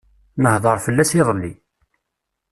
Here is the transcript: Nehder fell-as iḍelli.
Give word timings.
Nehder 0.43 0.75
fell-as 0.85 1.11
iḍelli. 1.19 1.53